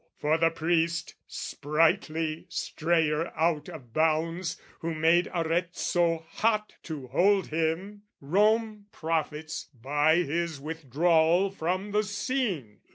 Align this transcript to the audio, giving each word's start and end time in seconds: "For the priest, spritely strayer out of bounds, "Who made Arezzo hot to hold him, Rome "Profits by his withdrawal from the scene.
"For 0.19 0.35
the 0.39 0.49
priest, 0.49 1.13
spritely 1.27 2.47
strayer 2.49 3.27
out 3.37 3.69
of 3.69 3.93
bounds, 3.93 4.59
"Who 4.79 4.95
made 4.95 5.27
Arezzo 5.31 6.25
hot 6.27 6.73
to 6.85 7.05
hold 7.09 7.49
him, 7.49 8.01
Rome 8.19 8.87
"Profits 8.91 9.65
by 9.79 10.15
his 10.23 10.59
withdrawal 10.59 11.51
from 11.51 11.91
the 11.91 12.01
scene. 12.01 12.79